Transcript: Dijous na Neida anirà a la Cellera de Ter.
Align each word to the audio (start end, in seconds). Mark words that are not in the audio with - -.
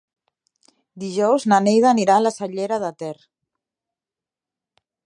Dijous 1.03 1.45
na 1.53 1.59
Neida 1.67 1.91
anirà 1.91 2.17
a 2.21 2.25
la 2.25 2.33
Cellera 2.39 2.83
de 2.87 2.91
Ter. 3.05 3.15